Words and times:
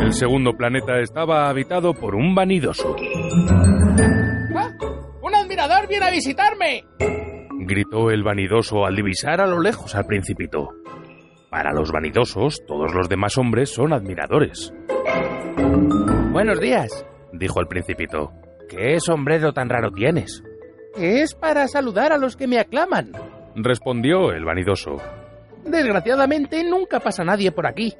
El 0.00 0.12
segundo 0.12 0.52
planeta 0.56 1.00
estaba 1.00 1.48
habitado 1.48 1.92
por 1.92 2.14
un 2.14 2.34
vanidoso. 2.34 2.94
¡Ah! 4.54 4.70
¡Un 5.22 5.34
admirador 5.34 5.88
viene 5.88 6.06
a 6.06 6.10
visitarme! 6.10 6.84
Gritó 7.66 8.10
el 8.10 8.22
vanidoso 8.22 8.84
al 8.84 8.94
divisar 8.94 9.40
a 9.40 9.46
lo 9.46 9.60
lejos 9.60 9.94
al 9.94 10.06
principito. 10.06 10.68
Para 11.50 11.72
los 11.72 11.90
vanidosos, 11.90 12.64
todos 12.66 12.94
los 12.94 13.08
demás 13.08 13.36
hombres 13.38 13.70
son 13.70 13.92
admiradores. 13.92 14.72
Buenos 16.32 16.60
días. 16.60 17.06
Dijo 17.32 17.60
el 17.60 17.66
principito. 17.66 18.32
¿Qué 18.68 18.98
sombrero 19.00 19.52
tan 19.52 19.68
raro 19.68 19.90
tienes? 19.90 20.42
Es 20.96 21.34
para 21.34 21.66
saludar 21.66 22.12
a 22.12 22.18
los 22.18 22.36
que 22.36 22.46
me 22.46 22.58
aclaman. 22.58 23.12
Respondió 23.56 24.32
el 24.32 24.44
vanidoso. 24.44 24.96
Desgraciadamente 25.64 26.62
nunca 26.62 27.00
pasa 27.00 27.24
nadie 27.24 27.50
por 27.50 27.66
aquí. 27.66 27.94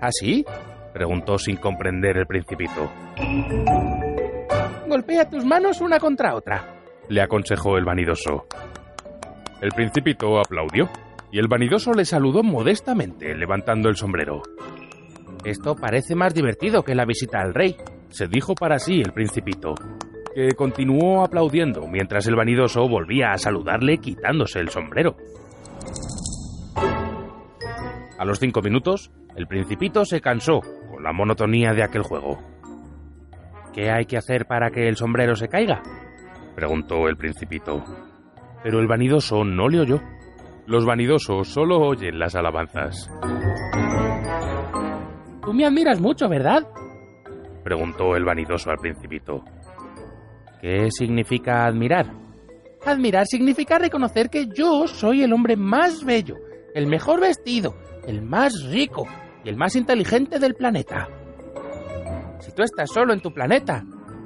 ¿Ah, 0.00 0.10
sí? 0.10 0.44
Preguntó 0.92 1.38
sin 1.38 1.56
comprender 1.56 2.16
el 2.16 2.26
principito. 2.26 2.90
Golpea 4.88 5.28
tus 5.28 5.44
manos 5.44 5.80
una 5.80 5.98
contra 5.98 6.34
otra. 6.34 6.80
Le 7.08 7.20
aconsejó 7.20 7.76
el 7.76 7.84
vanidoso. 7.84 8.46
El 9.60 9.70
principito 9.70 10.38
aplaudió 10.38 10.88
y 11.30 11.38
el 11.38 11.48
vanidoso 11.48 11.92
le 11.92 12.04
saludó 12.04 12.42
modestamente, 12.42 13.34
levantando 13.36 13.88
el 13.88 13.96
sombrero. 13.96 14.42
Esto 15.44 15.76
parece 15.76 16.14
más 16.14 16.34
divertido 16.34 16.82
que 16.82 16.94
la 16.94 17.04
visita 17.04 17.40
al 17.40 17.54
rey, 17.54 17.76
se 18.08 18.26
dijo 18.26 18.54
para 18.54 18.78
sí 18.78 19.00
el 19.00 19.12
principito, 19.12 19.74
que 20.34 20.54
continuó 20.54 21.24
aplaudiendo 21.24 21.86
mientras 21.86 22.26
el 22.26 22.36
vanidoso 22.36 22.88
volvía 22.88 23.32
a 23.32 23.38
saludarle 23.38 23.98
quitándose 23.98 24.60
el 24.60 24.68
sombrero. 24.68 25.16
A 28.18 28.24
los 28.24 28.38
cinco 28.38 28.60
minutos, 28.60 29.10
el 29.34 29.46
principito 29.46 30.04
se 30.04 30.20
cansó 30.20 30.60
con 30.90 31.02
la 31.02 31.12
monotonía 31.12 31.72
de 31.72 31.82
aquel 31.82 32.02
juego. 32.02 32.38
¿Qué 33.72 33.90
hay 33.90 34.04
que 34.04 34.18
hacer 34.18 34.46
para 34.46 34.70
que 34.70 34.88
el 34.88 34.96
sombrero 34.96 35.34
se 35.36 35.48
caiga? 35.48 35.82
preguntó 36.54 37.08
el 37.08 37.16
principito. 37.16 37.82
Pero 38.62 38.80
el 38.80 38.86
vanidoso 38.86 39.44
no 39.44 39.68
le 39.68 39.80
oyó. 39.80 40.00
Los 40.66 40.84
vanidosos 40.84 41.48
solo 41.48 41.80
oyen 41.80 42.18
las 42.18 42.34
alabanzas. 42.34 43.10
Tú 45.42 45.54
me 45.54 45.64
admiras 45.64 46.00
mucho, 46.00 46.28
¿verdad? 46.28 46.66
preguntó 47.64 48.16
el 48.16 48.24
vanidoso 48.24 48.70
al 48.70 48.78
principito. 48.78 49.44
¿Qué 50.60 50.90
significa 50.90 51.64
admirar? 51.66 52.06
Admirar 52.84 53.26
significa 53.26 53.78
reconocer 53.78 54.28
que 54.30 54.46
yo 54.46 54.86
soy 54.86 55.22
el 55.22 55.32
hombre 55.32 55.56
más 55.56 56.04
bello, 56.04 56.36
el 56.74 56.86
mejor 56.86 57.20
vestido, 57.20 57.76
el 58.06 58.22
más 58.22 58.64
rico 58.64 59.06
y 59.44 59.48
el 59.48 59.56
más 59.56 59.76
inteligente 59.76 60.38
del 60.38 60.54
planeta. 60.54 61.08
Si 62.40 62.52
tú 62.52 62.62
estás 62.62 62.90
solo 62.90 63.12
en 63.12 63.20
tu 63.20 63.32
planeta, 63.32 63.84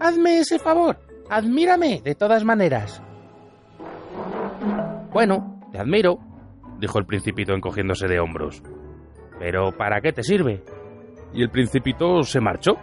hazme 0.00 0.38
ese 0.40 0.58
favor, 0.58 0.98
admírame 1.28 2.00
de 2.02 2.14
todas 2.14 2.44
maneras. 2.44 3.02
Bueno, 5.12 5.60
te 5.72 5.78
admiro, 5.78 6.18
dijo 6.78 6.98
el 6.98 7.06
principito 7.06 7.54
encogiéndose 7.54 8.06
de 8.06 8.20
hombros. 8.20 8.62
Pero 9.38 9.72
¿para 9.76 10.00
qué 10.00 10.12
te 10.12 10.22
sirve? 10.22 10.62
Y 11.32 11.42
el 11.42 11.50
principito 11.50 12.22
se 12.22 12.40
marchó. 12.40 12.76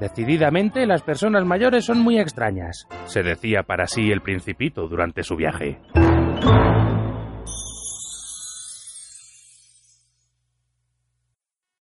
Decididamente 0.00 0.86
las 0.86 1.02
personas 1.02 1.44
mayores 1.44 1.84
son 1.84 2.00
muy 2.00 2.18
extrañas, 2.18 2.86
se 3.06 3.22
decía 3.22 3.64
para 3.64 3.86
sí 3.86 4.10
el 4.12 4.20
principito 4.20 4.86
durante 4.86 5.22
su 5.22 5.34
viaje. 5.36 5.78